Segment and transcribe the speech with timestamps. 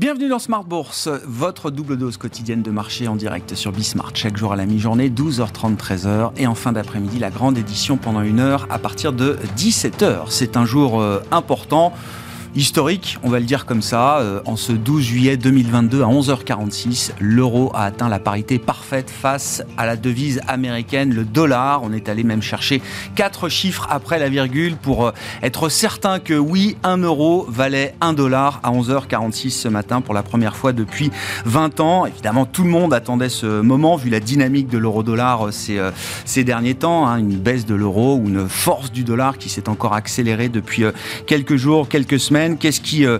[0.00, 4.12] Bienvenue dans Smart Bourse, votre double dose quotidienne de marché en direct sur Bismart.
[4.14, 6.30] Chaque jour à la mi-journée, 12h30, 13h.
[6.38, 10.30] Et en fin d'après-midi, la grande édition pendant une heure à partir de 17h.
[10.30, 11.92] C'est un jour euh, important
[12.56, 14.18] historique, on va le dire comme ça.
[14.18, 19.62] Euh, en ce 12 juillet 2022 à 11h46, l'euro a atteint la parité parfaite face
[19.76, 21.82] à la devise américaine, le dollar.
[21.82, 22.82] On est allé même chercher
[23.14, 28.12] quatre chiffres après la virgule pour euh, être certain que oui, un euro valait un
[28.12, 31.10] dollar à 11h46 ce matin pour la première fois depuis
[31.44, 32.06] 20 ans.
[32.06, 35.92] Évidemment, tout le monde attendait ce moment vu la dynamique de l'euro-dollar euh,
[36.24, 37.06] ces, derniers temps.
[37.06, 40.84] Hein, une baisse de l'euro ou une force du dollar qui s'est encore accélérée depuis
[41.26, 42.39] quelques jours, quelques semaines.
[42.58, 43.18] Qu'est-ce qui euh,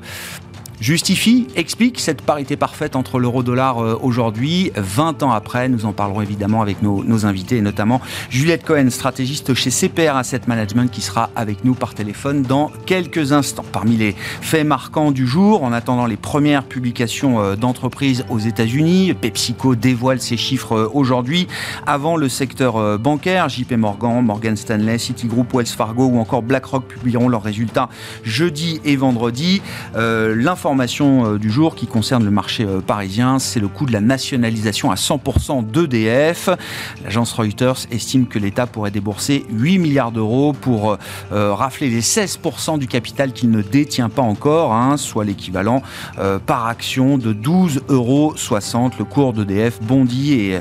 [0.80, 5.69] justifie, explique cette parité parfaite entre l'euro-dollar euh, aujourd'hui, 20 ans après.
[5.69, 10.91] Nous en parlerons évidemment avec nos, invités, notamment Juliette Cohen, stratégiste chez CPR Asset Management,
[10.91, 13.65] qui sera avec nous par téléphone dans quelques instants.
[13.71, 19.12] Parmi les faits marquants du jour, en attendant les premières publications euh, d'entreprises aux États-Unis,
[19.15, 21.46] PepsiCo dévoile ses chiffres euh, aujourd'hui.
[21.87, 27.29] Avant le secteur bancaire, JP Morgan, Morgan Stanley, Citigroup, Wells Fargo ou encore BlackRock publieront
[27.29, 27.88] leurs résultats
[28.23, 29.60] jeudi et vendredi.
[30.71, 34.01] L'information euh, du jour qui concerne le marché euh, parisien, c'est le coût de la
[34.01, 36.49] nationalisation à 100% d'EDF.
[37.02, 40.96] L'agence Reuters estime que l'État pourrait débourser 8 milliards d'euros pour
[41.32, 45.82] euh, rafler les 16% du capital qu'il ne détient pas encore, hein, soit l'équivalent
[46.46, 48.34] par action de 12,60 euros.
[48.96, 50.60] Le cours d'EDF bondit et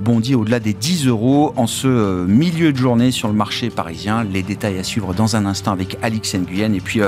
[0.00, 4.22] bondit au-delà des 10 euros en ce milieu de journée sur le marché parisien.
[4.22, 6.74] Les détails à suivre dans un instant avec Alix Nguyen.
[6.74, 7.00] Et puis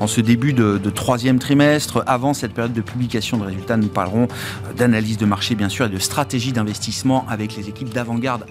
[0.00, 3.76] en ce début de troisième trimestre, avant cette période de publication de résultats.
[3.76, 4.28] Nous parlerons
[4.76, 8.46] d'analyse de marché, bien sûr, et de stratégie d'investissement avec les équipes d'Avantgarde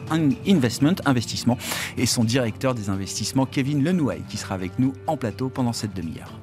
[0.48, 1.58] Investment, Investissement,
[1.98, 5.94] et son directeur des investissements, Kevin Lenouay, qui sera avec nous en plateau pendant cette
[5.94, 6.34] demi-heure.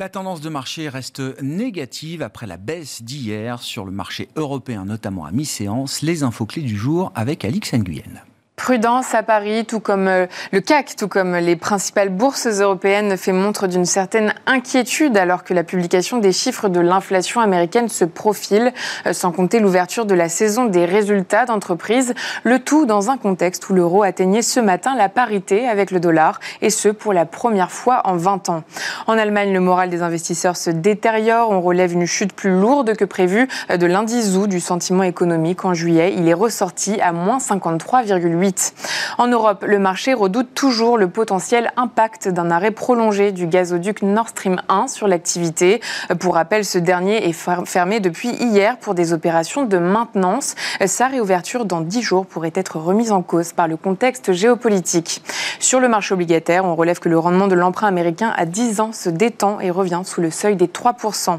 [0.00, 5.26] La tendance de marché reste négative après la baisse d'hier sur le marché européen, notamment
[5.26, 6.00] à mi-séance.
[6.00, 8.22] Les infos clés du jour avec Alix Nguyen.
[8.60, 13.32] Prudence à Paris, tout comme euh, le CAC, tout comme les principales bourses européennes, fait
[13.32, 18.74] montre d'une certaine inquiétude alors que la publication des chiffres de l'inflation américaine se profile,
[19.06, 22.12] euh, sans compter l'ouverture de la saison des résultats d'entreprise,
[22.44, 26.38] le tout dans un contexte où l'euro atteignait ce matin la parité avec le dollar,
[26.60, 28.62] et ce pour la première fois en 20 ans.
[29.06, 33.06] En Allemagne, le moral des investisseurs se détériore, on relève une chute plus lourde que
[33.06, 37.38] prévu euh, de l'indice ZOO du sentiment économique en juillet, il est ressorti à moins
[37.38, 38.49] 53,8
[39.18, 44.28] en Europe, le marché redoute toujours le potentiel impact d'un arrêt prolongé du gazoduc Nord
[44.28, 45.80] Stream 1 sur l'activité.
[46.18, 47.34] Pour rappel, ce dernier est
[47.64, 50.54] fermé depuis hier pour des opérations de maintenance.
[50.86, 55.22] Sa réouverture dans 10 jours pourrait être remise en cause par le contexte géopolitique.
[55.58, 58.92] Sur le marché obligataire, on relève que le rendement de l'emprunt américain à 10 ans
[58.92, 61.38] se détend et revient sous le seuil des 3%.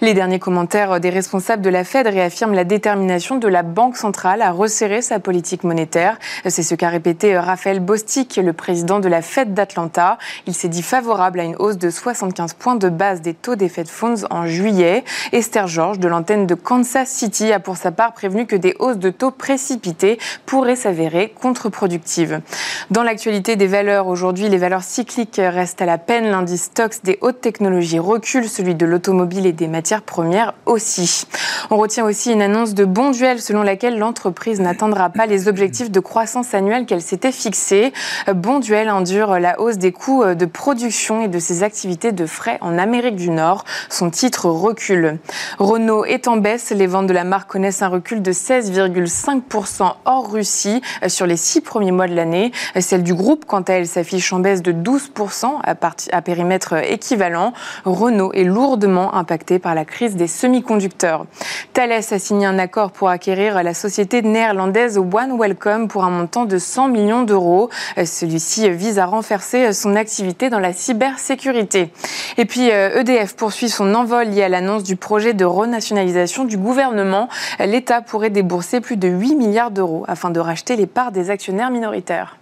[0.00, 4.42] Les derniers commentaires des responsables de la Fed réaffirment la détermination de la Banque centrale
[4.42, 6.18] à resserrer sa politique monétaire.
[6.46, 10.18] C'est ce qu'a répété Raphaël Bostic, le président de la Fed d'Atlanta.
[10.46, 13.70] Il s'est dit favorable à une hausse de 75 points de base des taux des
[13.70, 15.04] Fed Funds en juillet.
[15.32, 18.98] Esther George, de l'antenne de Kansas City, a pour sa part prévenu que des hausses
[18.98, 22.42] de taux précipitées pourraient s'avérer contre-productives.
[22.90, 26.30] Dans l'actualité des valeurs, aujourd'hui, les valeurs cycliques restent à la peine.
[26.30, 31.24] L'indice Stocks des hautes technologies recule, celui de l'automobile et des matières premières aussi.
[31.70, 35.90] On retient aussi une annonce de bon duel selon laquelle l'entreprise n'atteindra pas les objectifs
[35.90, 37.92] de croissance annuelle qu'elle s'était fixée.
[38.32, 42.78] Bonduel endure la hausse des coûts de production et de ses activités de frais en
[42.78, 43.64] Amérique du Nord.
[43.88, 45.18] Son titre recule.
[45.58, 46.70] Renault est en baisse.
[46.70, 51.60] Les ventes de la marque connaissent un recul de 16,5% hors Russie sur les six
[51.60, 52.52] premiers mois de l'année.
[52.80, 57.52] Celle du groupe, quant à elle, s'affiche en baisse de 12% à, périmètre équivalent.
[57.84, 61.26] Renault est lourdement impacté par la crise des semi-conducteurs.
[61.72, 66.23] Thales a signé un accord pour acquérir la société néerlandaise One Welcome pour un montant
[66.46, 67.70] de 100 millions d'euros.
[67.96, 71.90] Celui-ci vise à renforcer son activité dans la cybersécurité.
[72.36, 76.56] Et puis EDF e poursuit son envol lié à l'annonce du projet de renationalisation du
[76.56, 77.28] gouvernement.
[77.58, 81.70] L'État pourrait débourser plus de 8 milliards d'euros afin de racheter les parts des actionnaires
[81.70, 82.38] minoritaires.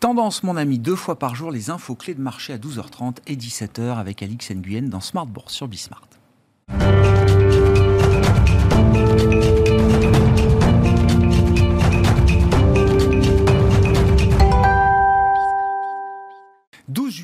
[0.00, 3.36] Tendance, mon ami, deux fois par jour, les infos clés de marché à 12h30 et
[3.36, 6.08] 17h avec Alix Nguyen dans Smart Bourse sur Bismart.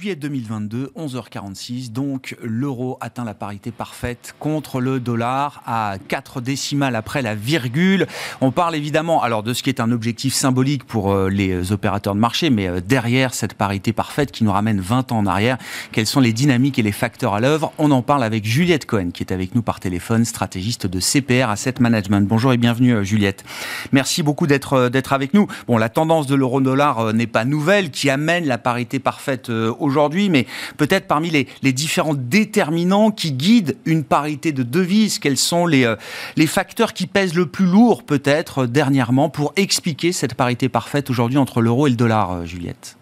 [0.09, 1.93] Juillet 2022, 11h46.
[1.93, 8.07] Donc, l'euro atteint la parité parfaite contre le dollar à 4 décimales après la virgule.
[8.41, 12.15] On parle évidemment, alors, de ce qui est un objectif symbolique pour euh, les opérateurs
[12.15, 15.59] de marché, mais euh, derrière cette parité parfaite qui nous ramène 20 ans en arrière,
[15.93, 17.73] quelles sont les dynamiques et les facteurs à l'œuvre?
[17.77, 21.51] On en parle avec Juliette Cohen, qui est avec nous par téléphone, stratégiste de CPR
[21.51, 22.27] Asset Management.
[22.27, 23.45] Bonjour et bienvenue, euh, Juliette.
[23.93, 25.49] Merci beaucoup d'être d'être avec nous.
[25.67, 29.98] Bon, la tendance de l'euro-dollar n'est pas nouvelle, qui amène la parité parfaite aujourd'hui,
[30.31, 30.47] mais
[30.77, 35.97] peut-être parmi les, différents déterminants qui guident une parité de devises, quels sont les, euh,
[36.47, 41.39] facteurs qui pèsent le plus lourd peut-être euh, dernièrement pour expliquer cette parité parfaite aujourd'hui
[41.39, 42.97] entre l'euro et le dollar, euh, Juliette?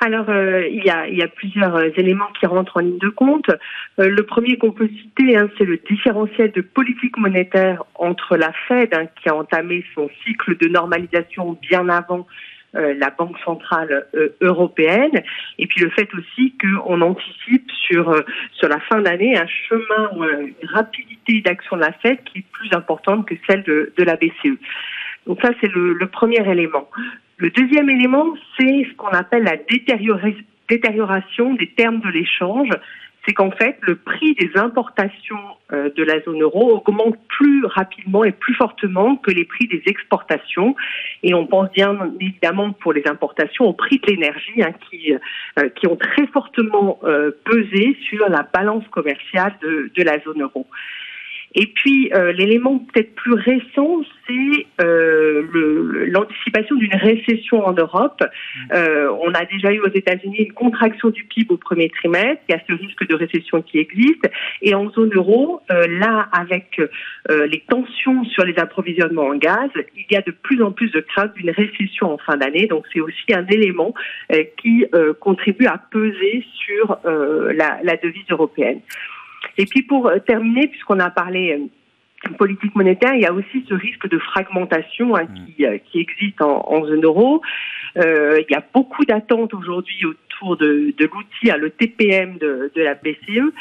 [0.00, 3.50] Alors, il, y a, plusieurs éléments qui rentrent en ligne de compte.
[3.96, 8.92] le premier qu'on peut citer, hein, c'est le différentiel de politique monétaire entre la Fed,
[8.92, 12.26] hein, qui a entamé son cycle de normalisation bien avant
[12.74, 15.22] la Banque centrale euh, européenne,
[15.58, 18.22] et puis le fait aussi qu'on anticipe sur euh,
[18.52, 22.46] sur la fin d'année un chemin ou une rapidité d'action de la Fed qui est
[22.52, 24.58] plus importante que celle de, de la BCE.
[25.26, 26.88] Donc ça c'est le, le, premier élément.
[27.38, 32.70] Le deuxième élément, c'est ce qu'on appelle la détérioration des termes de l'échange
[33.26, 35.38] c'est qu'en fait, le prix des importations
[35.72, 39.82] euh, de la zone euro augmente plus rapidement et plus fortement que les prix des
[39.86, 40.76] exportations.
[41.22, 45.14] Et on pense bien évidemment pour les importations au prix de l'énergie hein, qui,
[45.58, 50.42] euh, qui ont très fortement euh, pesé sur la balance commerciale de, de la zone
[50.42, 50.66] euro.
[51.54, 55.42] Et puis euh, l'élément peut-être plus récent, c'est euh,
[56.08, 58.22] l'anticipation d'une récession en Europe.
[58.72, 62.42] Euh, on a déjà eu aux États-Unis une contraction du PIB au premier trimestre.
[62.48, 64.28] Il y a ce risque de récession qui existe.
[64.62, 69.70] Et en zone euro, euh, là, avec euh, les tensions sur les approvisionnements en gaz,
[69.96, 72.66] il y a de plus en plus de crainte d'une récession en fin d'année.
[72.66, 73.94] Donc c'est aussi un élément
[74.32, 74.86] euh, qui
[75.20, 78.80] contribue à peser sur la, la devise européenne.
[79.58, 81.66] Et puis pour euh, terminer, puisqu'on a parlé euh,
[82.38, 86.40] politique monétaire, il y a aussi ce risque de fragmentation hein, qui, euh, qui, existe
[86.40, 87.42] en, en zone euro.
[87.96, 92.72] Euh, il y a beaucoup d'attentes aujourd'hui autour de, de l'outil, hein, le TPM de,
[92.74, 93.52] de la BCE,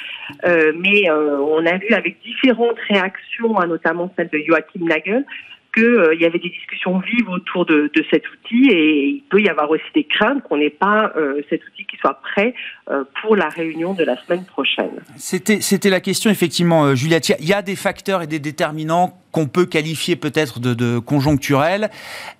[0.45, 5.25] euh, mais euh, on a vu avec différentes réactions, hein, notamment celle de Joachim Nagel,
[5.73, 9.49] qu'il euh, y avait des discussions vives autour de, cet outil et il peut y
[9.49, 12.53] avoir aussi des craintes qu'on n'ait pas euh, cet outil qui soit prêt
[12.89, 14.91] euh, pour la réunion de la semaine prochaine.
[15.15, 17.29] C'était, la question effectivement, Juliette.
[17.39, 21.89] Il y a des facteurs et des déterminants qu'on peut qualifier peut-être de, de conjoncturel.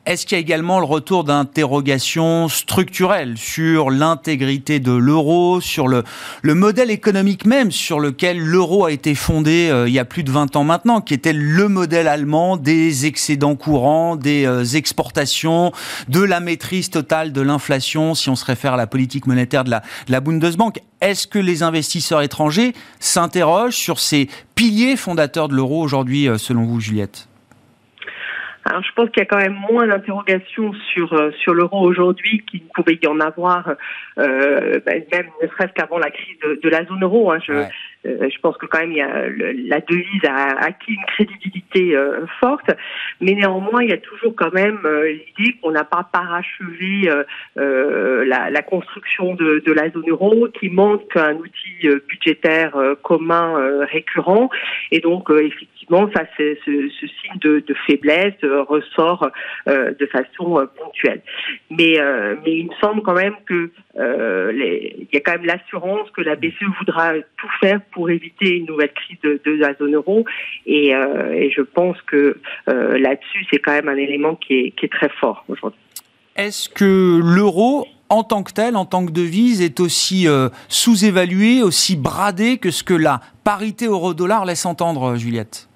[0.06, 6.04] Est-ce qu'il y a également le retour d'interrogations structurelles sur l'intégrité de l'euro, sur le,
[6.44, 10.30] le modèle économique même sur lequel l'euro a été fondé il y a plus de
[10.30, 15.72] 20 ans maintenant, qui était le modèle allemand des excédents courants, des euh, exportations,
[16.10, 19.70] de la maîtrise totale de l'inflation, si on se réfère à la politique monétaire de
[19.70, 25.56] la, de la Bundesbank est-ce que les investisseurs étrangers s'interrogent sur ces piliers fondateurs de
[25.56, 27.28] l'euro aujourd'hui, euh, selon vous, Juliette?
[28.66, 32.44] Alors, je pense qu'il y a quand même moins d'interrogations sur euh, sur l'euro aujourd'hui
[32.50, 33.74] qu'il ne pouvait y en avoir,
[34.18, 37.31] euh, ben, même ne serait-ce qu'avant la crise de, la zone euro.
[37.34, 37.40] Hein.
[37.46, 37.54] Je,
[38.06, 41.96] euh, je pense que quand même il y a la devise a acquis une crédibilité
[42.40, 42.70] forte,
[43.22, 47.10] mais néanmoins il y a toujours quand même l'idée qu'on n'a pas parachevé
[47.56, 54.50] la, la, construction de, de, la zone euro, qui manque un outil budgétaire commun récurrent,
[54.92, 59.30] et donc effectivement ça c'est ce, ce, signe de, de faiblesse ressort
[59.68, 61.22] euh, de façon euh, ponctuelle.
[61.70, 63.72] Mais, euh, mais il me semble quand même que
[64.51, 68.58] les, il y a quand même l'assurance que la BCE voudra tout faire pour éviter
[68.58, 70.26] une nouvelle crise de, de la zone euro.
[70.66, 74.92] Et, et je pense que là-dessus, c'est quand même un élément qui est, qui est
[74.92, 75.80] très fort aujourd'hui.
[76.36, 80.28] Est-ce que l'euro en tant que tel, en tant que devise, est aussi
[80.68, 85.68] sous-évalué, aussi bradé que ce que la parité euro-dollar laisse entendre, Juliette?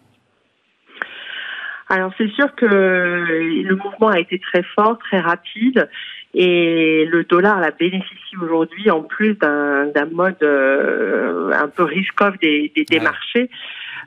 [1.89, 5.89] Alors c'est sûr que le mouvement a été très fort, très rapide,
[6.39, 12.71] et le dollar la bénéficie aujourd'hui en plus d'un mode euh, un peu risk-off des,
[12.75, 13.49] des, des marchés.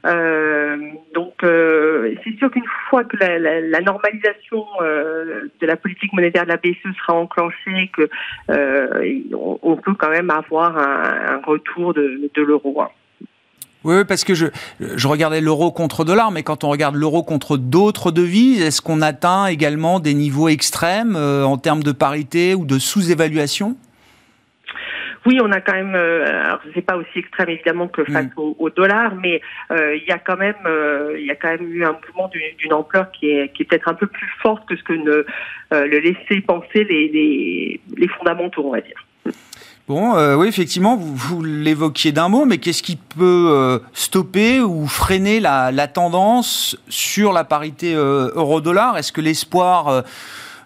[0.06, 0.76] Euh,
[1.12, 6.12] donc euh, c'est sûr qu'une fois que la, la, la normalisation euh, de la politique
[6.12, 8.08] monétaire de la BCE sera enclenchée, que
[8.50, 12.80] euh, on, on, peut quand même avoir un, un retour de, de l'euro.
[12.80, 12.90] Hein.
[13.84, 14.46] Oui, parce que je,
[14.80, 19.00] je regardais l'euro contre dollar, mais quand on regarde l'euro contre d'autres devises, est-ce qu'on
[19.00, 23.76] atteint également des niveaux extrêmes euh, en termes de parité ou de sous-évaluation?
[25.26, 28.54] Oui, on a quand même, euh, alors c'est pas aussi extrême évidemment que face mm.
[28.58, 31.70] au, dollar, mais euh, il y a quand même, euh, il y a quand même
[31.70, 34.76] eu un mouvement d'une ampleur qui est, qui est peut-être un peu plus forte que
[34.76, 35.24] ce que ne
[35.70, 39.06] le laissaient penser les, les, les fondamentaux, on va dire.
[39.90, 44.86] Bon, euh, oui, effectivement, vous, l'évoquiez d'un mot, mais qu'est-ce qui peut euh, stopper ou
[44.86, 48.96] freiner la, tendance sur la parité euh, euro-dollar?
[48.98, 50.04] Est-ce que l'espoir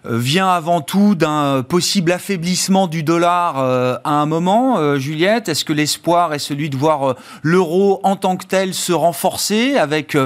[0.09, 5.65] vient avant tout d'un possible affaiblissement du dollar euh, à un moment, euh, Juliette Est-ce
[5.65, 10.17] que l'espoir est celui de voir l'euro en tant que tel se renforcer avec,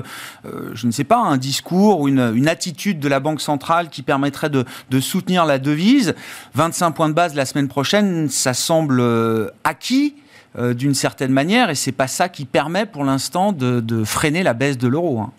[0.73, 4.49] je ne sais pas, un discours ou une, attitude de la Banque centrale qui permettrait
[4.49, 4.65] de,
[4.99, 6.15] soutenir la devise?
[6.55, 9.03] 25 points de base la semaine prochaine, ça semble
[9.63, 10.15] acquis
[10.57, 14.77] d'une certaine manière et c'est pas ça qui permet pour l'instant de, freiner la baisse
[14.77, 15.19] de l'euro.
[15.19, 15.31] Hein.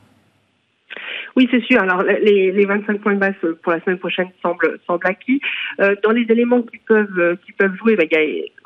[1.37, 1.81] Oui, c'est sûr.
[1.81, 5.41] Alors, les, les 25 points de base pour la semaine prochaine semblent, semblent acquis.
[5.81, 8.21] Euh, dans les éléments qui peuvent, euh, qui peuvent jouer, bah, y a,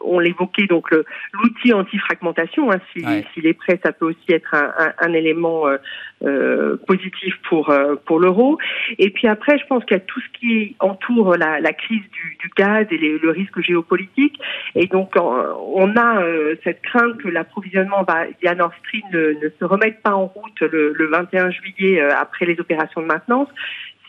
[0.04, 0.90] on l'évoquait, donc
[1.32, 2.70] l'outil anti-fragmentation.
[2.70, 5.76] Hein, S'il est prêt, ça peut aussi être un, un, un élément euh,
[6.22, 8.58] euh positif pour euh, pour l'euro.
[8.98, 12.02] Et puis après, je pense qu'il y a tout ce qui entoure la, la crise
[12.12, 14.38] du, du, gaz et les, le risque géopolitique.
[14.74, 16.22] Et donc, on a
[16.62, 18.06] cette crainte que l'approvisionnement
[18.40, 22.46] via Nord Stream ne, ne, se remette pas en route le, le 21 juillet après
[22.46, 23.48] les opérations de maintenance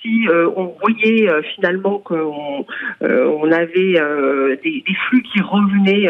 [0.06, 2.66] si euh, on voyait euh, finalement qu'on
[3.02, 3.96] euh, on avait
[4.64, 6.08] des, des, flux qui revenaient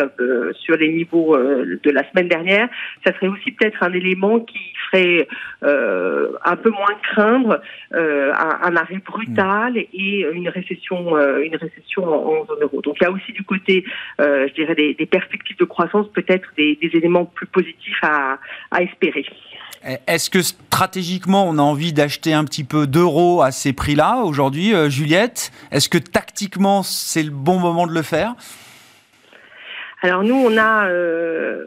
[0.54, 2.68] sur les niveaux de la semaine dernière,
[3.06, 4.60] ça serait aussi peut-être un élément qui
[4.90, 5.28] ferait
[5.62, 7.62] un peu moins craindre
[7.92, 12.82] un, arrêt brutal et une récession, une récession en, zone euro.
[12.82, 13.84] Donc il y a aussi du côté,
[14.20, 18.40] je dirais, des, des perspectives de croissance, peut-être des, des, éléments plus positifs à,
[18.72, 19.26] à espérer.
[20.08, 24.74] Est-ce que stratégiquement, on a envie d'acheter un petit peu d'euros à ces prix-là aujourd'hui,
[24.74, 25.52] euh, Juliette?
[25.72, 28.34] Est-ce que tactiquement, c'est le bon moment de le faire?
[30.02, 31.66] Alors nous, on a, euh,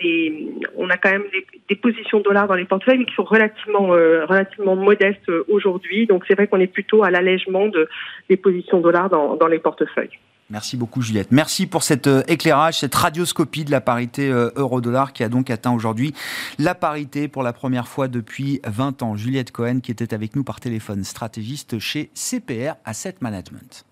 [0.00, 1.24] des, on a quand même
[1.68, 6.06] des, positions dollars dans les portefeuilles, mais qui sont relativement, euh, relativement modestes aujourd'hui.
[6.06, 7.88] Donc c'est vrai qu'on est plutôt à l'allègement de,
[8.30, 10.18] des positions dollars dans les portefeuilles.
[10.50, 11.32] Merci beaucoup Juliette.
[11.32, 15.48] Merci pour cet euh, éclairage, cette radioscopie de la parité euh, euro-dollar qui a donc
[15.50, 16.14] atteint aujourd'hui
[16.58, 19.16] la parité pour la première fois depuis 20 ans.
[19.16, 23.84] Juliette Cohen qui était avec nous par téléphone, stratégiste chez CPR Asset Management.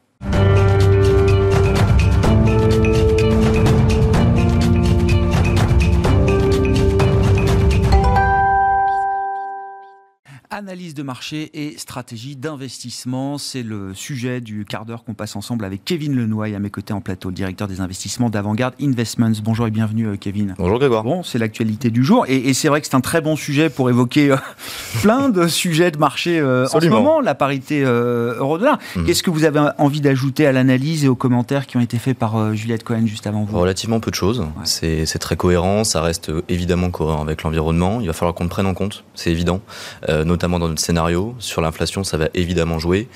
[10.55, 15.65] Analyse de marché et stratégie d'investissement, c'est le sujet du quart d'heure qu'on passe ensemble
[15.65, 19.33] avec Kevin Lenoy à mes côtés en plateau, le directeur des investissements d'Avantgarde Investments.
[19.43, 20.55] Bonjour et bienvenue euh, Kevin.
[20.59, 21.05] Bonjour Grégoire.
[21.05, 23.89] Bon, c'est l'actualité du jour et, c'est vrai que c'est un très bon sujet pour
[23.89, 24.37] évoquer euh,
[25.01, 28.79] plein de sujets de marché euh, en ce moment, la parité euro-dollar.
[28.95, 29.07] Hmm.
[29.07, 32.19] Qu'est-ce que vous avez envie d'ajouter à l'analyse et aux commentaires qui ont été faits
[32.19, 33.59] par Juliette Cohen juste avant vous?
[33.59, 34.45] Relativement peu de choses.
[34.65, 38.03] C'est très cohérent, ça reste évidemment cohérent avec l'environnement.
[38.03, 39.63] Il va falloir qu'on le prenne en compte, c'est évident,
[40.11, 41.37] notamment notamment dans notre scénario.
[41.39, 43.07] Sur l'inflation, ça va évidemment jouer.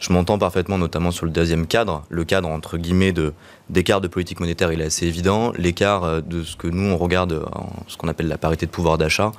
[0.00, 2.04] Je m'entends parfaitement, notamment sur le deuxième cadre.
[2.10, 3.32] Le cadre, entre guillemets, de
[3.70, 5.50] d'écart de politique monétaire, il est assez évident.
[5.56, 8.70] L'écart euh, de ce que nous, on regarde, en ce qu'on appelle la parité de
[8.70, 9.32] pouvoir d'achat,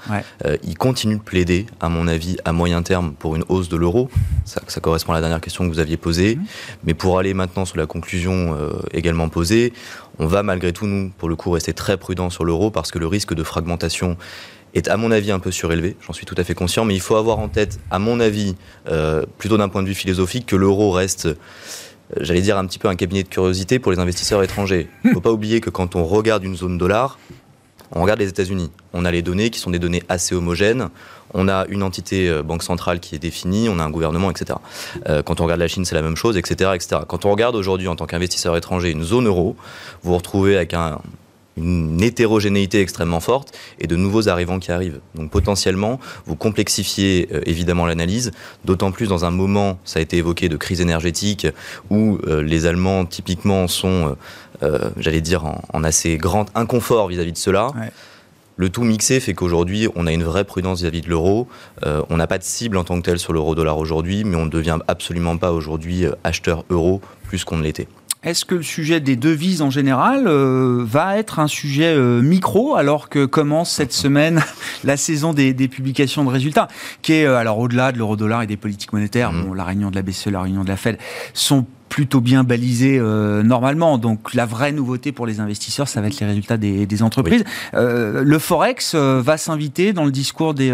[0.46, 3.78] euh, il continue de plaider, à mon avis, à moyen terme, pour une hausse de
[3.78, 4.10] l'euro.
[4.46, 6.38] Ça, ça, correspond à la dernière question que vous aviez posée.
[6.38, 6.46] Mhm.
[6.86, 9.74] Mais pour aller maintenant sur la conclusion euh, également posée,
[10.18, 12.98] on va malgré tout, nous, pour le coup, rester très prudent sur l'euro parce que
[12.98, 14.18] le risque de fragmentation
[14.76, 17.00] est à mon avis un peu surélevé, j'en suis tout à fait conscient, mais il
[17.00, 18.56] faut avoir en tête, à mon avis,
[18.88, 21.36] euh, plutôt d'un point de vue philosophique, que l'euro reste, euh,
[22.20, 24.90] j'allais dire, un petit peu un cabinet de curiosité pour les investisseurs étrangers.
[25.04, 27.18] Il ne faut pas oublier que quand on regarde une zone dollar,
[27.92, 28.70] on regarde les États-Unis.
[28.94, 30.90] On a les données qui sont des données assez homogènes.
[31.34, 34.60] On a une entité euh, banque centrale qui est définie, on a un gouvernement, etc.
[35.26, 37.02] quand on regarde la Chine, c'est la même chose, etc., etc.
[37.08, 39.56] Quand on regarde aujourd'hui en tant qu'investisseur étranger une zone euro,
[40.04, 41.00] vous vous retrouvez avec un,
[41.58, 45.00] une hétérogénéité extrêmement forte et de nouveaux arrivants qui arrivent.
[45.16, 48.32] Donc potentiellement, vous complexifiez euh, évidemment l'analyse,
[48.66, 51.48] d'autant plus dans un moment, ça a été évoqué, de crise énergétique,
[51.90, 54.16] où euh, les Allemands typiquement sont,
[54.64, 57.70] euh, j'allais dire, en, assez grand inconfort vis-à-vis de cela.
[58.58, 61.48] Le tout mixé fait qu'aujourd'hui, on a une vraie prudence vis-à-vis de l'euro.
[61.84, 64.50] on n'a pas de cible en tant que telle sur l'euro-dollar aujourd'hui, mais on ne
[64.50, 67.88] devient absolument pas aujourd'hui acheteur euro plus qu'on ne l'était.
[68.26, 72.76] Est-ce que le sujet des devises en général euh, va être un sujet euh, micro
[72.76, 74.42] alors que commence cette semaine
[74.84, 76.68] la saison des, publications de résultats,
[77.04, 79.46] qui est euh, alors au-delà de l'euro-dollar et des politiques monétaires, mmh.
[79.46, 80.98] bon, la réunion de la BCE, la réunion de la Fed
[81.36, 83.98] sont plutôt bien balisé euh, normalement.
[83.98, 87.46] Donc la vraie nouveauté pour les investisseurs, ça va être les résultats des, des entreprises.
[87.74, 90.72] Euh, le Forex euh, va s'inviter dans le discours des,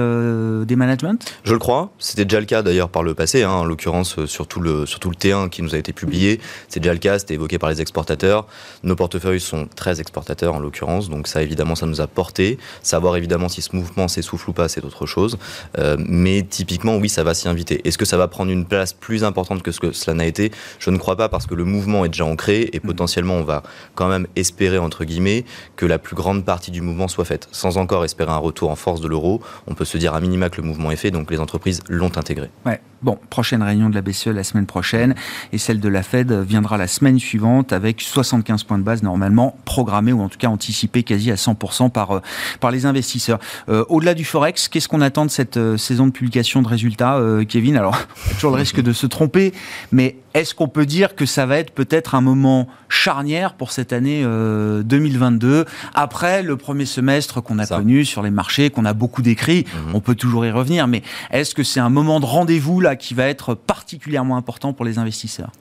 [0.65, 1.19] des managements?
[1.43, 1.91] Je le crois.
[1.99, 4.99] C'était déjà le cas d'ailleurs par le passé, hein, en l'occurrence sur, tout le, sur
[4.99, 6.41] tout le T1 qui nous a été publié.
[6.69, 8.47] C'est déjà le cas, c'était évoqué par les exportateurs.
[8.81, 12.57] Nos portefeuilles sont très exportateurs en l'occurrence, donc ça évidemment ça nous a porté.
[12.81, 15.37] Savoir évidemment si ce mouvement s'essouffle ou pas, c'est autre chose.
[15.99, 17.87] mais typiquement, oui, ça va s'y inviter.
[17.87, 20.51] Est-ce que ça va prendre une place plus importante que ce que cela n'a été?
[20.79, 22.87] Je ne crois crois pas parce que le mouvement est déjà ancré et mmh.
[22.87, 23.63] potentiellement on va
[23.95, 25.43] quand même espérer entre guillemets
[25.75, 27.49] que la plus grande partie du mouvement soit faite.
[27.51, 30.49] Sans encore espérer un retour en force de l'euro, on peut se dire à minima
[30.49, 32.49] que le mouvement est fait, donc les entreprises l'ont intégré.
[32.65, 32.79] Ouais.
[33.01, 35.15] Bon, prochaine réunion de la BCE la semaine prochaine
[35.51, 39.57] et celle de la Fed viendra la semaine suivante avec 75 points de base normalement
[39.65, 42.19] programmés ou en tout cas anticipés quasi à 100% par, euh,
[42.59, 43.39] par les investisseurs.
[43.69, 47.19] Euh, au-delà du Forex, qu'est-ce qu'on attend de cette euh, saison de publication de résultats,
[47.49, 47.75] Kevin?
[47.75, 47.97] Alors,
[48.33, 49.51] toujours le risque de se tromper,
[49.91, 53.93] mais est-ce qu'on peut dire que ça va être peut-être un moment charnière pour cette
[53.93, 59.21] année 2022 après le premier semestre qu'on a connu sur les marchés, qu'on a beaucoup
[59.21, 59.65] décrit?
[59.87, 59.95] Mhm.
[59.95, 63.13] On peut toujours y revenir, mais est-ce que c'est un moment de rendez-vous là qui
[63.13, 65.51] va être particulièrement important pour les investisseurs?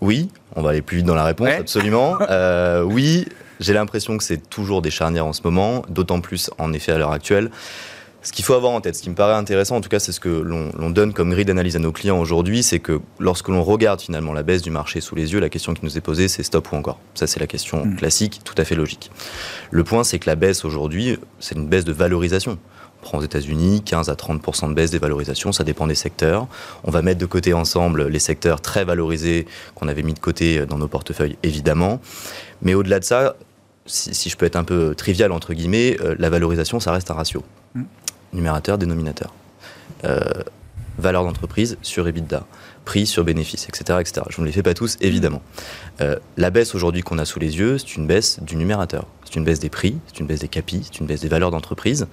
[0.00, 2.16] Oui, on va aller plus vite dans la réponse, absolument.
[2.30, 3.26] Euh, oui,
[3.58, 6.98] j'ai l'impression que c'est toujours des charnières en ce moment, d'autant plus en effet à
[6.98, 7.50] l'heure actuelle.
[8.22, 10.12] Ce qu'il faut avoir en tête, ce qui me paraît intéressant, en tout cas, c'est
[10.12, 13.62] ce que l'on donne comme grille d'analyse à nos clients aujourd'hui, c'est que lorsque l'on
[13.62, 16.28] regarde finalement la baisse du marché sous les yeux, la question qui nous est posée,
[16.28, 16.98] c'est stop ou encore.
[17.14, 17.96] Ça, c'est la question mm.
[17.96, 19.10] classique, tout à fait logique.
[19.70, 22.58] Le point, c'est que la baisse aujourd'hui, c'est une baisse de valorisation.
[22.98, 26.46] On prend aux États-Unis 15 à 30% de baisse des valorisations, ça dépend des secteurs.
[26.84, 30.66] On va mettre de côté ensemble les secteurs très valorisés qu'on avait mis de côté
[30.66, 32.02] dans nos portefeuilles, évidemment.
[32.60, 33.36] Mais au-delà de ça,
[33.86, 37.14] si, je peux être un peu trivial entre guillemets, euh, la valorisation, ça reste un
[37.14, 37.42] ratio.
[37.74, 37.82] Mm.
[38.32, 39.34] Numérateur, dénominateur.
[40.04, 40.20] Euh,
[40.98, 42.46] valeur d'entreprise sur EBITDA,
[42.84, 44.22] prix sur bénéfice, etc., etc.
[44.28, 45.42] Je ne les fais pas tous, évidemment.
[46.00, 49.06] Euh, la baisse aujourd'hui qu'on a sous les yeux, c'est une baisse du numérateur.
[49.24, 51.50] C'est une baisse des prix, c'est une baisse des capis, c'est une baisse des valeurs
[51.50, 52.06] d'entreprise.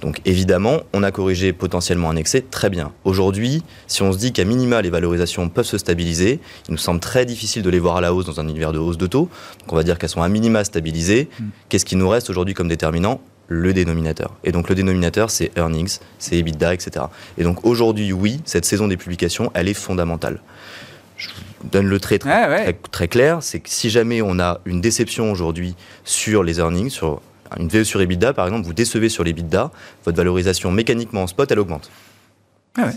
[0.00, 2.92] Donc évidemment, on a corrigé potentiellement un excès, très bien.
[3.04, 7.00] Aujourd'hui, si on se dit qu'à minima les valorisations peuvent se stabiliser, il nous semble
[7.00, 9.30] très difficile de les voir à la hausse dans un univers de hausse de taux.
[9.60, 11.30] Donc on va dire qu'elles sont à minima stabilisées.
[11.40, 11.44] Hmm.
[11.68, 13.20] Qu'est-ce qui nous reste aujourd'hui comme déterminant?
[13.48, 14.34] Le dénominateur.
[14.44, 17.06] Et donc le dénominateur, c'est earnings, c'est EBITDA, etc.
[17.38, 20.40] Et donc aujourd'hui, oui, cette saison des publications, elle est fondamentale.
[21.16, 24.80] Je vous donne le trait très, très clair, c'est que si jamais on a une
[24.80, 25.74] déception aujourd'hui
[26.04, 27.22] sur les earnings, sur
[27.58, 29.70] une VE sur EBITDA, par exemple, vous décevez sur l'EBITDA,
[30.04, 31.90] votre valorisation mécaniquement en spot, elle augmente.
[32.78, 32.90] Ah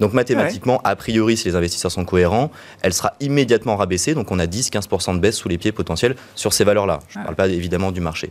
[0.00, 2.50] donc mathématiquement, a priori, si les investisseurs sont cohérents,
[2.82, 4.14] elle sera immédiatement rabaissée.
[4.14, 7.00] Donc on a 10-15% de baisse sous les pieds potentiels sur ces valeurs-là.
[7.08, 8.30] Je ne parle pas évidemment du marché.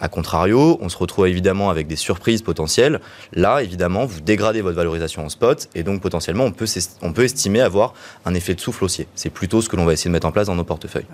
[0.00, 3.00] A contrario, on se retrouve évidemment avec des surprises potentielles.
[3.32, 6.66] Là, évidemment, vous dégradez votre valorisation en spot et donc potentiellement, on peut,
[7.02, 9.06] on peut estimer avoir un effet de souffle haussier.
[9.14, 11.06] C'est plutôt ce que l'on va essayer de mettre en place dans nos portefeuilles.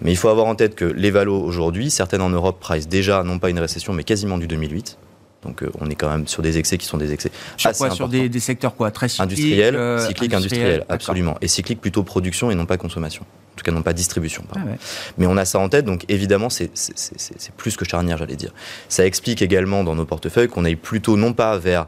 [0.00, 3.22] Mais il faut avoir en tête que les valos aujourd'hui, certaines en Europe price déjà
[3.24, 4.96] non pas une récession, mais quasiment du 2008.
[5.42, 7.30] Donc euh, on est quand même sur des excès qui sont des excès.
[7.56, 7.90] Sur quoi?
[7.90, 8.90] Sur des, secteurs quoi?
[8.90, 11.36] Très cycliques Industriels, euh, cycliques, industriels, absolument.
[11.40, 13.22] Et cyclique plutôt production et non pas consommation.
[13.22, 14.42] En tout cas, non pas distribution.
[14.54, 14.60] Ah
[15.18, 16.70] Mais on a ça en tête, donc évidemment, c'est
[17.56, 18.52] plus que charnière, j'allais dire.
[18.88, 21.86] Ça explique également dans nos portefeuilles qu'on aille plutôt non pas vers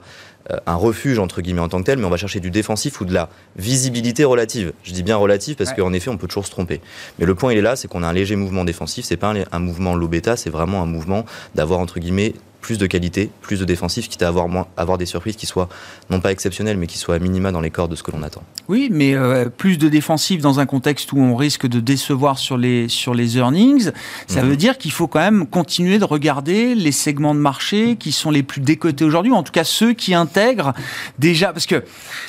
[0.50, 3.00] euh, un refuge entre guillemets en tant que tel, mais on va chercher du défensif
[3.00, 4.72] ou de la visibilité relative.
[4.82, 6.80] Je dis bien relative parce qu'en effet, on peut toujours se tromper.
[7.18, 9.04] Mais le point, il est là, c'est qu'on a un léger mouvement défensif.
[9.04, 12.78] C'est pas un, un mouvement low bêta, c'est vraiment un mouvement d'avoir entre guillemets plus
[12.78, 15.68] de qualité, plus de défensif, quitte à avoir, moins, avoir des surprises qui soient
[16.08, 18.22] non pas exceptionnelles, mais qui soient à minima dans les cordes de ce que l'on
[18.22, 18.42] attend.
[18.68, 22.56] Oui, mais euh, plus de défensif dans un contexte où on risque de décevoir sur
[22.56, 23.90] les, sur les earnings,
[24.28, 24.48] ça mhm.
[24.48, 28.30] veut dire qu'il faut quand même continuer de regarder les segments de marché qui sont
[28.30, 30.72] les plus décotés aujourd'hui, en tout cas ceux qui intègrent
[31.18, 31.82] déjà, parce que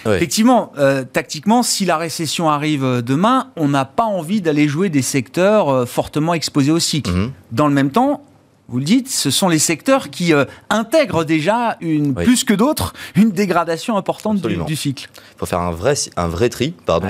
[0.08, 4.90] effectivement, euh, tactiquement, si la récession arrive euh, demain, on n'a pas envie d'aller jouer
[4.90, 7.12] des secteurs fortement exposés au cycle.
[7.12, 7.32] Mhm.
[7.52, 8.24] Dans le même temps,
[8.70, 12.94] vous le dites, ce sont les secteurs qui euh, intègrent déjà, une, plus que d'autres,
[13.16, 15.10] une dégradation importante du, cycle.
[15.14, 17.10] Il faut faire un vrai, un vrai tri, pardon.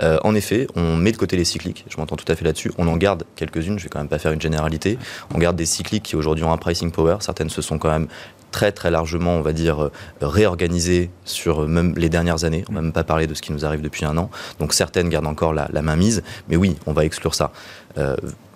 [0.00, 2.70] Euh, en effet, on met de côté les cycliques, je m'entends tout à fait là-dessus,
[2.78, 4.96] on en garde quelques-unes, je vais quand même pas faire une généralité.
[5.34, 8.06] On garde des cycliques qui aujourd'hui ont un pricing power, certaines se sont quand même
[8.52, 12.64] très très largement, on va dire, euh, réorganisées sur même les dernières années.
[12.70, 14.30] On n'a même pas parlé de ce qui nous arrive depuis un an.
[14.60, 17.50] Donc certaines gardent encore la, main mise, mais oui, on va exclure ça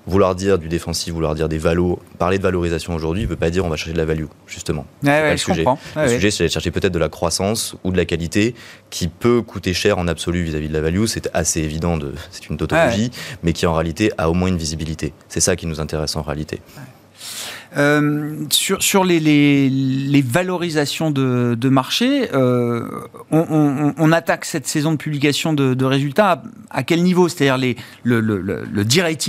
[0.06, 3.50] vouloir dire du défensif, vouloir dire des valos, parler de valorisation aujourd'hui ne veut pas
[3.50, 4.86] dire on va chercher de la value, justement.
[5.32, 5.64] le sujet.
[5.96, 8.54] le sujet, c'est de chercher peut-être de la croissance ou de la qualité
[8.90, 11.06] qui peut coûter cher en absolu vis-à-vis de la value.
[11.06, 11.98] C'est assez évident,
[12.30, 13.10] c'est une tautologie,
[13.42, 15.12] mais qui en réalité a au moins une visibilité.
[15.28, 16.60] C'est ça qui nous intéresse en réalité.
[17.76, 22.88] Euh, sur, sur les, les, valorisations de, de marché, euh,
[23.30, 27.28] on, on, attaque cette saison de publication de, de résultats à, quel niveau?
[27.28, 28.84] C'est-à-dire les, le, le,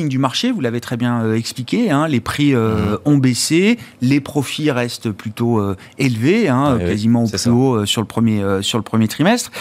[0.07, 2.99] du marché, vous l'avez très bien euh, expliqué, hein, les prix mmh.
[3.05, 5.62] ont baissé, les profits restent plutôt
[5.97, 9.51] élevés, hein, quasiment au plus haut sur le premier, sur le premier trimestre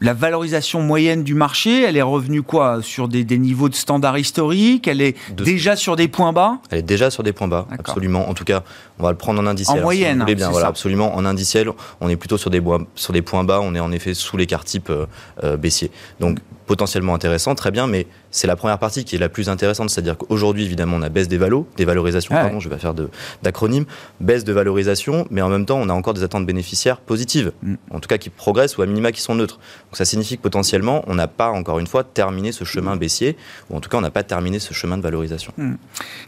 [0.00, 4.88] la valorisation moyenne du marché, elle est revenue quoi Sur des, niveaux de standard historiques?
[4.88, 6.58] Elle est déjà sur des points bas?
[6.70, 8.28] Elle est déjà sur des points bas, absolument.
[8.28, 8.62] En tout cas,
[9.02, 9.80] on va le prendre en indiciel.
[9.80, 10.50] En moyenne, bien.
[10.50, 11.16] Voilà, absolument.
[11.16, 11.68] En indiciel,
[12.00, 12.62] on est plutôt sur des,
[12.94, 13.60] sur des points bas.
[13.60, 15.06] On est en effet sous l'écart type euh,
[15.42, 15.90] euh, baissier.
[16.20, 19.90] Donc, potentiellement intéressant, très bien, mais c'est la première partie qui est la plus intéressante,
[19.90, 22.94] c'est-à-dire qu'aujourd'hui, évidemment, on a baisse des valos, des valorisations, pardon, je vais faire
[23.42, 23.84] d'acronyme,
[24.20, 27.74] baisse de valorisation, mais en même temps, on a encore des attentes bénéficiaires positives, mm.
[27.90, 29.56] en tout cas qui progressent ou à minima qui sont neutres.
[29.56, 33.36] Donc ça signifie que potentiellement, on n'a pas, encore une fois, terminé ce chemin baissier,
[33.68, 35.52] ou en tout cas, on n'a pas terminé ce chemin de valorisation.
[35.58, 35.74] Mm.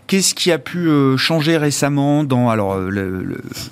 [0.07, 3.25] Qu'est-ce qui a pu euh, changer récemment dans alors euh,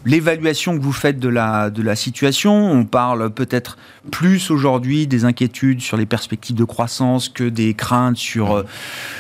[0.05, 3.77] l'évaluation que vous faites de la, de la situation On parle peut-être
[4.11, 8.67] plus aujourd'hui des inquiétudes sur les perspectives de croissance que des craintes sur euh,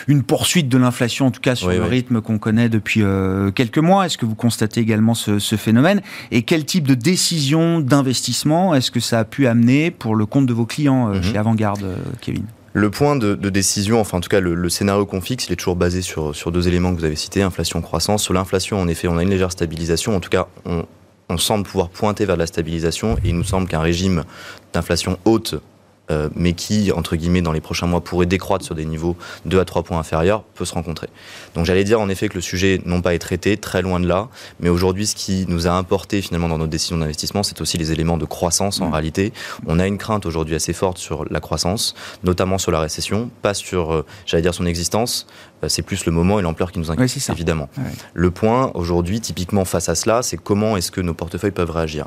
[0.08, 3.78] une poursuite de l'inflation, en tout cas sur le rythme qu'on connaît depuis euh, quelques
[3.78, 4.06] mois.
[4.06, 6.00] Est-ce que vous constatez également ce, phénomène?
[6.30, 10.46] Et quel type de décision d'investissement est-ce que ça a pu amener pour le compte
[10.46, 11.22] de vos clients euh, mhm.
[11.22, 12.44] chez Avantgarde, Kevin?
[12.74, 15.76] Le point de, décision, enfin en tout cas le, scénario qu'on fixe, il est toujours
[15.76, 18.22] basé sur, deux éléments que vous avez cités, inflation-croissance.
[18.22, 20.16] Sur l'inflation, en effet, on a une légère stabilisation.
[20.16, 23.80] En tout cas, on semble pouvoir pointer vers la stabilisation et il nous semble qu'un
[23.80, 24.24] régime
[24.72, 25.60] d'inflation haute
[26.10, 29.60] euh, mais qui, entre guillemets, dans les prochains mois pourrait décroître sur des niveaux 2
[29.60, 31.08] à 3 points inférieurs, peut se rencontrer.
[31.54, 34.08] Donc j'allais dire en effet que le sujet non pas est traité, très loin de
[34.08, 34.28] là,
[34.60, 37.92] mais aujourd'hui ce qui nous a importé finalement dans nos décisions d'investissement, c'est aussi les
[37.92, 38.92] éléments de croissance en mmh.
[38.92, 39.32] réalité.
[39.66, 43.54] On a une crainte aujourd'hui assez forte sur la croissance, notamment sur la récession, pas
[43.54, 45.26] sur, euh, j'allais dire, son existence,
[45.62, 47.68] euh, c'est plus le moment et l'ampleur qui nous inquiète, évidemment.
[48.14, 52.06] Le point aujourd'hui, typiquement face à cela, c'est comment est-ce que nos portefeuilles peuvent réagir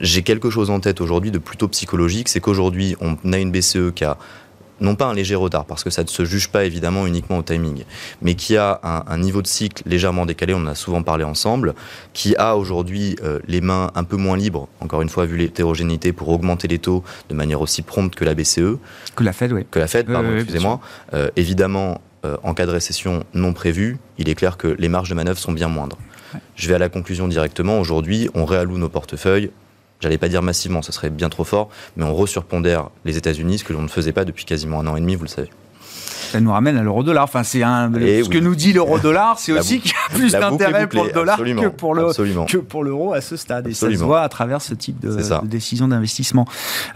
[0.00, 3.92] j'ai quelque chose en tête aujourd'hui de plutôt psychologique, c'est qu'aujourd'hui, on a une BCE
[3.94, 4.16] qui a
[4.80, 7.42] non pas un léger retard, parce que ça ne se juge pas évidemment uniquement au
[7.42, 7.84] timing,
[8.22, 11.74] mais qui a un, niveau de cycle légèrement décalé, on en a souvent parlé ensemble,
[12.12, 16.12] qui a aujourd'hui euh, les mains un peu moins libres, encore une fois vu l'hétérogénéité,
[16.12, 18.78] pour augmenter les taux de manière aussi prompte que la BCE.
[19.16, 19.66] Que la Fed, oui.
[19.70, 20.80] Que la Fed, pardon, excusez-moi.
[21.12, 25.10] Euh, évidemment, euh, en cas de récession non prévue, il est clair que les marges
[25.10, 25.98] de manœuvre sont bien moindres.
[26.54, 27.80] Je vais à la conclusion directement.
[27.80, 29.50] Aujourd'hui, on réalloue nos portefeuilles
[30.00, 33.64] j'allais pas dire massivement, ce serait bien trop fort, mais on resurpondère les États-Unis, ce
[33.64, 35.50] que l'on ne faisait pas depuis quasiment un an et demi, vous le savez.
[36.30, 37.24] Ça nous ramène à l'euro-dollar.
[37.24, 37.90] Enfin, c'est un.
[37.92, 41.36] ce que nous dit l'euro-dollar, c'est aussi qu'il y a plus d'intérêt pour le dollar
[41.36, 43.66] que pour le que pour l'euro à ce stade.
[43.66, 46.46] Et ça se voit à travers ce type de, décision d'investissement.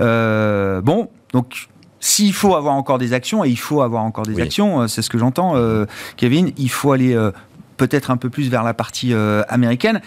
[0.00, 4.40] Euh, bon, donc s'il faut avoir encore des actions, et il faut avoir encore des
[4.40, 5.86] actions, euh, c'est ce que j'entends, euh,
[6.16, 7.18] Kevin, il faut aller
[7.76, 9.12] peut-être un peu plus vers la partie
[9.48, 10.00] américaine.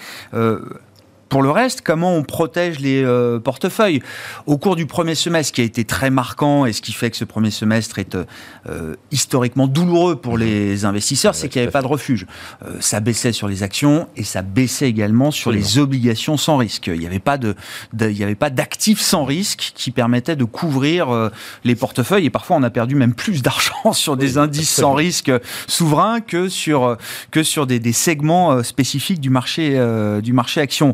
[1.29, 4.01] Pour le reste, comment on protège les euh, portefeuilles?
[4.45, 7.17] Au cours du premier semestre, qui a été très marquant et ce qui fait que
[7.17, 10.41] ce premier semestre est euh, historiquement douloureux pour mhm.
[10.41, 12.27] les investisseurs, c'est qu'il n'y avait pas de refuge.
[12.65, 16.87] Euh, ça baissait sur les actions et ça baissait également sur les obligations sans risque.
[16.87, 17.55] Il n'y avait pas de,
[17.99, 21.31] il avait pas d'actifs sans risque qui permettaient de couvrir
[21.63, 25.31] les portefeuilles et parfois on a perdu même plus d'argent sur des indices sans risque
[25.67, 26.97] souverains que sur
[27.31, 29.77] que sur des, des segments spécifiques du marché
[30.21, 30.93] du marché action.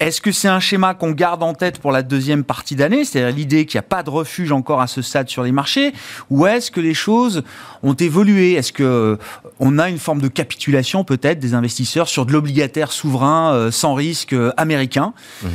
[0.00, 3.36] Est-ce que c'est un schéma qu'on garde en tête pour la deuxième partie d'année, c'est-à-dire
[3.36, 5.92] l'idée qu'il n'y a pas de refuge encore à ce stade sur les marchés,
[6.30, 7.42] ou est-ce que les choses
[7.82, 8.54] ont évolué?
[8.54, 9.16] Est-ce que euh,
[9.58, 13.92] on a une forme de capitulation peut-être des investisseurs sur de l'obligataire souverain euh, sans
[13.92, 15.50] risque euh, américain mhm.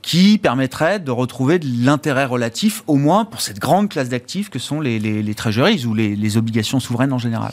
[0.00, 4.58] qui permettrait de retrouver de l'intérêt relatif, au moins pour cette grande classe d'actifs que
[4.58, 7.52] sont les, les, les ou les obligations souveraines en général?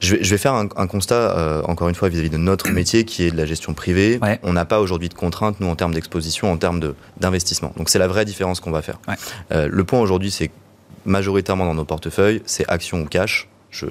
[0.00, 3.30] Je vais, faire un, constat, euh, encore une fois, vis-à-vis de notre métier qui est
[3.30, 4.20] de la gestion privée.
[4.42, 6.80] On n'a pas aujourd'hui de contraintes, nous, en termes d'exposition, en termes
[7.18, 7.72] d'investissement.
[7.76, 9.00] Donc c'est la vraie différence qu'on va faire.
[9.52, 10.50] Euh, le point aujourd'hui, c'est
[11.04, 13.48] majoritairement dans nos portefeuilles, c'est action ou cash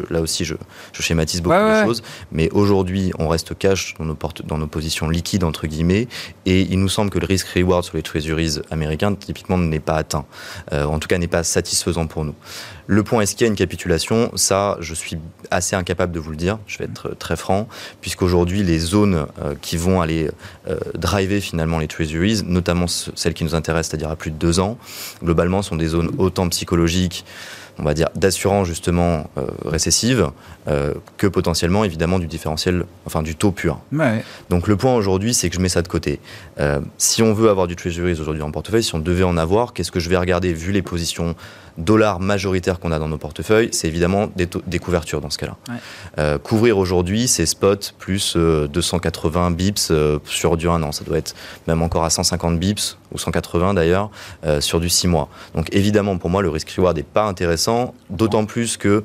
[0.09, 0.55] là aussi, je,
[0.93, 2.03] schématise beaucoup de choses.
[2.31, 6.07] Mais aujourd'hui, on reste cash dans nos, dans nos positions liquides, entre guillemets.
[6.45, 10.25] Et il nous semble que le risk-reward sur les treasuries américains, typiquement, n'est pas atteint.
[10.73, 12.35] Euh, en tout cas, n'est pas satisfaisant pour nous.
[12.87, 14.31] Le point, est-ce qu'il y a une capitulation?
[14.35, 15.17] Ça, je suis
[15.51, 16.57] assez incapable de vous le dire.
[16.67, 17.67] Je vais être très franc.
[18.01, 20.31] Puisqu'aujourd'hui, les zones euh, qui vont aller
[20.69, 24.59] euh, driver finalement les treasuries, notamment celles qui nous intéressent, c'est-à-dire à plus de deux
[24.59, 24.77] ans,
[25.21, 27.25] globalement, sont des zones autant psychologiques,
[27.79, 30.29] on va dire, d'assurance justement euh, récessive
[30.67, 33.79] euh, que potentiellement évidemment du différentiel, enfin du taux pur.
[34.49, 36.19] Donc le point aujourd'hui, c'est que je mets ça de côté.
[36.59, 39.73] Euh, si on veut avoir du treasuries aujourd'hui en portefeuille, si on devait en avoir,
[39.73, 41.35] qu'est-ce que je vais regarder vu les positions
[41.77, 45.57] dollars majoritaires qu'on a dans nos portefeuilles, c'est évidemment des, couvertures dans ce cas-là.
[46.17, 49.91] Euh, couvrir aujourd'hui, c'est spot plus 280 bips
[50.25, 50.91] sur du 1 an.
[50.91, 51.35] Ça doit être
[51.67, 54.09] même encore à 150 bips, ou 180 d'ailleurs,
[54.59, 55.29] sur du 6 mois.
[55.55, 59.03] Donc évidemment, pour moi, le risque reward n'est pas intéressant, d'autant plus que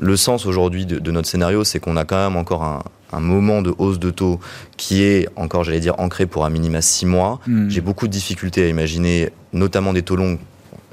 [0.00, 2.82] le sens aujourd'hui de, notre scénario, c'est qu'on a quand même encore un,
[3.20, 4.38] moment de hausse de taux
[4.76, 7.40] qui est encore, j'allais dire, ancré pour un minima 6 mois.
[7.46, 7.68] Hmm.
[7.68, 10.38] J'ai beaucoup de difficultés à imaginer, notamment des taux longs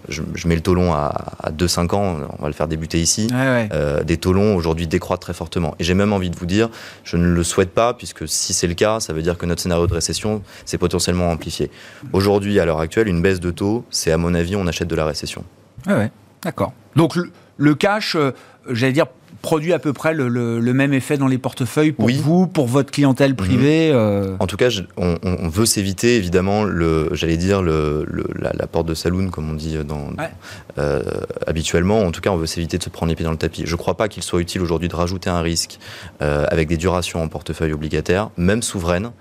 [0.09, 4.03] je, mets le taux à, à 2-5 ans, on va le faire débuter ici, euh,
[4.03, 5.75] des taux aujourd'hui décroîtent très fortement.
[5.79, 6.69] Et j'ai même envie de vous dire,
[7.03, 9.61] je ne le souhaite pas, puisque si c'est le cas, ça veut dire que notre
[9.61, 11.71] scénario de récession s'est potentiellement amplifié.
[12.13, 14.95] Aujourd'hui, à l'heure actuelle, une baisse de taux, c'est à mon avis, on achète de
[14.95, 15.43] la récession.
[15.87, 16.11] Ouais, ouais.
[16.43, 16.73] d'accord.
[16.95, 17.17] Donc
[17.57, 18.31] le, cash, euh,
[18.69, 19.07] j'allais dire
[19.41, 23.31] produit à peu près le, même effet dans les portefeuilles pour vous, pour votre clientèle
[23.31, 23.37] mhm.
[23.37, 28.87] privée euh En tout cas, on, veut s'éviter évidemment, le, j'allais dire, le, la, porte
[28.87, 30.09] de saloon, comme on dit dans,
[30.77, 31.01] euh,
[31.45, 31.99] habituellement.
[31.99, 33.63] En tout cas, on veut s'éviter de se prendre les pieds dans le tapis.
[33.65, 35.79] Je ne crois pas qu'il soit utile aujourd'hui de rajouter un risque
[36.21, 39.11] euh, avec des durations en portefeuille obligataire, même souveraine,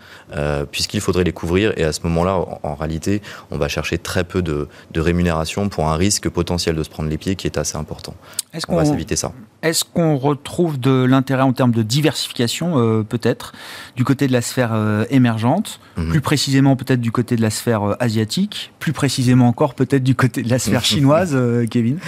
[0.71, 1.73] puisqu'il faudrait les couvrir.
[1.77, 5.97] Et à ce moment-là, en, réalité, on va chercher très peu de, rémunération pour un
[5.97, 8.15] risque potentiel de se prendre les pieds qui est assez important.
[8.53, 9.33] Est-ce on va s'éviter ça.
[9.63, 13.53] Est-ce qu'on retrouve de l'intérêt en termes de diversification, euh, peut-être,
[13.97, 16.11] du côté de la sphère euh, émergente, mhm.
[16.11, 20.15] plus précisément peut-être du côté de la sphère euh, asiatique, plus précisément encore peut-être du
[20.15, 21.37] côté de la sphère chinoise,
[21.71, 21.99] Kevin?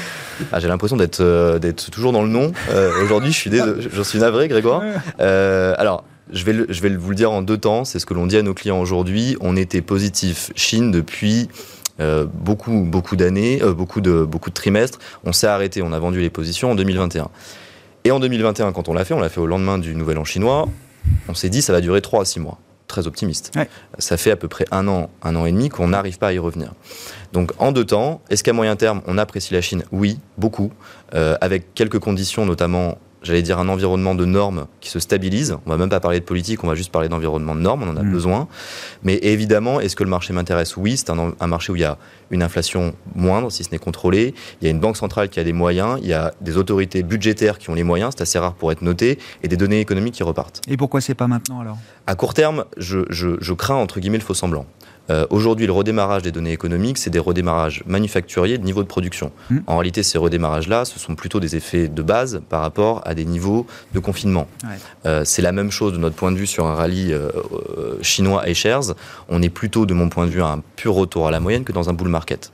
[0.52, 2.52] Ah, J'ai l'impression d'être d'être toujours dans le nom.
[3.02, 4.82] Aujourd'hui, je suis, je suis navré, Grégoire.
[5.18, 8.26] alors, je vais, je vais vous le dire en deux temps, c'est ce que l'on
[8.26, 9.36] dit à nos clients aujourd'hui.
[9.40, 11.48] On était positif Chine depuis
[12.00, 14.98] euh, beaucoup, beaucoup d'années, euh, beaucoup, de, beaucoup de trimestres.
[15.24, 17.28] On s'est arrêté, on a vendu les positions en 2021.
[18.04, 20.24] Et en 2021, quand on l'a fait, on l'a fait au lendemain du Nouvel An
[20.24, 20.68] chinois,
[21.28, 22.58] on s'est dit ça va durer 3 à 6 mois.
[22.86, 23.52] Très optimiste.
[23.98, 26.32] Ça fait à peu près un an, un an et demi qu'on n'arrive pas à
[26.32, 26.72] y revenir.
[27.34, 29.84] Donc en deux temps, est-ce qu'à moyen terme, on apprécie la Chine?
[29.92, 30.72] Oui, beaucoup,
[31.14, 35.56] euh, avec quelques conditions, notamment j'allais dire, un environnement de normes qui se stabilise.
[35.66, 37.88] On va même pas parler de politique, on va juste parler d'environnement de normes, on
[37.90, 38.12] en a mm.
[38.12, 38.48] besoin.
[39.02, 40.76] Mais évidemment, est-ce que le marché m'intéresse?
[40.76, 41.98] Oui, c'est un, marché où il y a
[42.30, 44.34] une inflation moindre, si ce n'est contrôlée.
[44.60, 47.02] Il y a une banque centrale qui a des moyens, il y a des autorités
[47.02, 50.14] budgétaires qui ont les moyens, c'est assez rare pour être noté, et des données économiques
[50.14, 50.60] qui repartent.
[50.68, 51.78] Et pourquoi c'est pas maintenant alors?
[52.06, 54.66] À court terme, je, je crains entre guillemets le faux semblant.
[55.10, 59.32] Euh, aujourd'hui, le redémarrage des données économiques, c'est des redémarrages manufacturiers de niveau de production.
[59.50, 59.58] Hmm.
[59.66, 63.24] En réalité, ces redémarrages-là, ce sont plutôt des effets de base par rapport à des
[63.24, 64.48] niveaux de confinement.
[65.06, 67.30] Euh, c'est la même chose de notre point de vue sur un rallye euh,
[68.02, 68.94] chinois et shares.
[69.28, 71.64] On est plutôt, de mon point de vue, à un pur retour à la moyenne
[71.64, 72.52] que dans un bull market.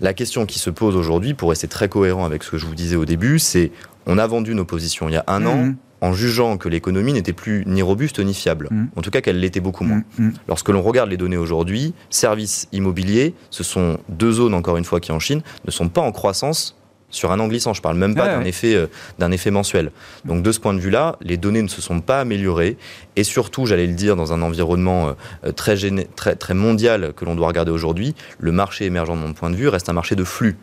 [0.00, 2.74] La question qui se pose aujourd'hui, pour rester très cohérent avec ce que je vous
[2.74, 3.70] disais au début, c'est
[4.06, 7.12] on a vendu nos positions il y a un an hmm en jugeant que l'économie
[7.12, 8.68] n'était plus ni robuste ni fiable.
[8.70, 8.84] Mm.
[8.96, 10.02] En tout cas, qu'elle l'était beaucoup moins.
[10.18, 10.32] Mm, mm.
[10.48, 15.00] Lorsque l'on regarde les données aujourd'hui, services immobiliers, ce sont deux zones, encore une fois,
[15.00, 16.76] qui en Chine, ne sont pas en croissance
[17.10, 17.74] sur un an glissant.
[17.74, 18.86] Je parle même pas d'un effet, euh,
[19.18, 19.90] d'un effet mensuel.
[20.24, 22.76] Donc de ce point de vue-là, les données ne se sont pas améliorées
[23.16, 25.12] et surtout, j'allais le dire, dans un environnement euh,
[25.46, 29.56] euh, très mondial que l'on doit regarder aujourd'hui, le marché émergent de mon point de
[29.56, 30.56] vue reste un marché de flux.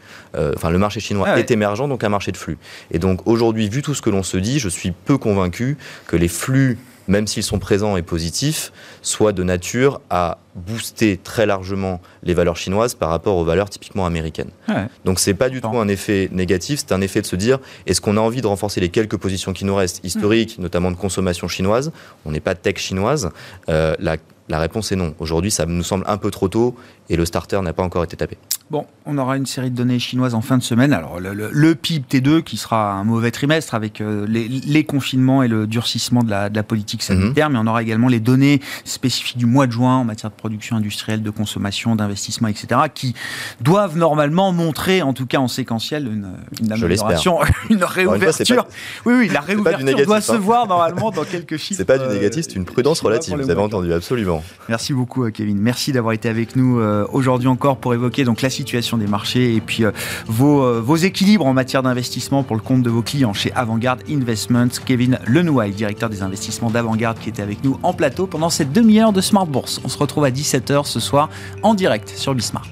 [0.56, 2.58] enfin, le marché chinois ah est émergent, donc un marché de flux.
[2.92, 6.16] Et donc aujourd'hui, vu tout ce que l'on se dit, je suis peu convaincu que
[6.16, 12.02] les flux même s'ils sont présents et positifs, soit de nature à booster très largement
[12.24, 14.50] les valeurs chinoises par rapport aux valeurs typiquement américaines.
[14.68, 17.60] Donc Donc c'est pas du tout un effet négatif, c'est un effet de se dire
[17.86, 20.96] est-ce qu'on a envie de renforcer les quelques positions qui nous restent historiques, notamment de
[20.96, 21.92] consommation chinoise?
[22.26, 23.32] On n'est pas tech chinoise.
[23.70, 24.18] Euh, la
[24.50, 25.14] la réponse est non.
[25.20, 26.76] Aujourd'hui, ça nous semble un peu trop tôt
[27.10, 28.38] et le starter n'a pas encore été tapé.
[28.70, 30.92] Bon, on aura une série de données chinoises en fin de semaine.
[30.92, 35.68] Alors, le, PIB T2 qui sera un mauvais trimestre avec euh, les, confinements et le
[35.68, 37.56] durcissement de la, politique sanitaire, mhm.
[37.56, 40.76] mais on aura également les données spécifiques du mois de juin en matière de production
[40.76, 43.16] industrielle, de consommation, d'investissement, etc., qui
[43.62, 48.68] doivent normalement montrer, en tout cas en séquentiel, une, une amélioration, une réouverture.
[49.06, 50.40] oui, oui, la réouverture doit se hein.
[50.40, 51.78] voir normalement dans quelques chiffres.
[51.78, 53.38] C'est pas du négatif, c'est une prudence relative.
[53.38, 54.44] Vous avez entendu, absolument.
[54.68, 55.58] Merci beaucoup, euh, Kevin.
[55.58, 59.56] Merci d'avoir été avec nous euh, aujourd'hui encore pour évoquer donc la situation des marchés
[59.56, 59.92] et puis euh,
[60.28, 64.68] vos, vos équilibres en matière d'investissement pour le compte de vos clients chez Avantgarde Investments.
[64.86, 69.14] Kevin Lenouaille, directeur des investissements d'Avantgarde, qui était avec nous en plateau pendant cette demi-heure
[69.14, 69.80] de Smart Bourse.
[69.84, 71.30] On se retrouve à 17h ce soir
[71.64, 72.68] en direct sur Bismart.